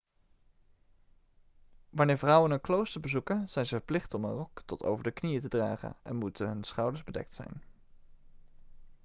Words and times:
wanneer 1.89 2.17
vrouwen 2.17 2.51
een 2.51 2.61
klooster 2.61 3.01
bezoeken 3.01 3.49
zijn 3.49 3.65
ze 3.65 3.75
verplicht 3.75 4.13
om 4.13 4.23
een 4.23 4.33
rok 4.33 4.61
tot 4.65 4.83
over 4.83 5.03
de 5.03 5.11
knieën 5.11 5.41
te 5.41 5.47
dragen 5.49 5.95
en 6.03 6.15
moeten 6.15 6.47
hun 6.47 6.63
schouders 6.63 7.03
bedekt 7.03 7.35
zijn 7.35 7.61